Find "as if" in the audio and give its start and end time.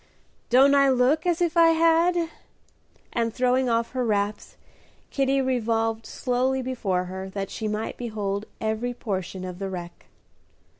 1.27-1.55